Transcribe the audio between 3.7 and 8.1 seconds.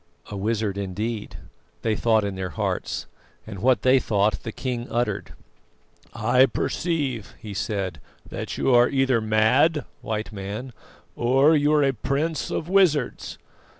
they thought the king uttered. "I perceive," he said,